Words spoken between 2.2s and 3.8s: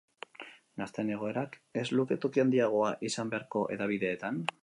toki handiagoa izan beharko